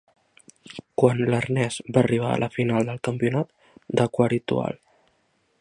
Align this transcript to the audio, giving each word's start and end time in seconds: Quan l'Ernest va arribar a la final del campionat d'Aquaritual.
Quan 1.01 1.21
l'Ernest 1.33 1.93
va 1.97 2.03
arribar 2.03 2.31
a 2.37 2.41
la 2.45 2.51
final 2.57 2.89
del 2.91 3.05
campionat 3.09 3.55
d'Aquaritual. 4.01 4.85